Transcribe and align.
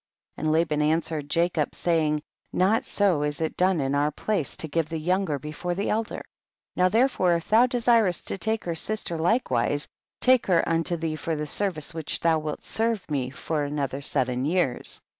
And 0.35 0.51
Laban 0.51 0.81
answered 0.81 1.29
Jacob, 1.29 1.75
saying, 1.75 2.23
not 2.51 2.83
so 2.83 3.21
is 3.21 3.39
it 3.39 3.55
done 3.55 3.79
in 3.79 3.93
our 3.93 4.09
place 4.09 4.57
to 4.57 4.67
give 4.67 4.89
the 4.89 4.97
younger 4.97 5.37
before 5.37 5.75
the 5.75 5.91
elder; 5.91 6.23
now 6.75 6.89
therefore 6.89 7.35
if 7.35 7.49
thou 7.49 7.67
desirest 7.67 8.25
to 8.29 8.39
take 8.39 8.63
her 8.63 8.73
sister 8.73 9.15
likewise, 9.15 9.87
take 10.19 10.47
her 10.47 10.67
unto 10.67 10.97
thee 10.97 11.15
for 11.17 11.35
the 11.35 11.45
service 11.45 11.93
which 11.93 12.19
thou 12.19 12.39
wilt 12.39 12.65
serve 12.65 13.11
me 13.11 13.29
for 13.29 13.63
another 13.63 14.01
seven 14.01 14.43
years. 14.43 15.01